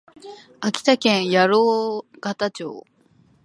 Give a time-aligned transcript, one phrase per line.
[0.61, 2.87] 秋田県八郎潟町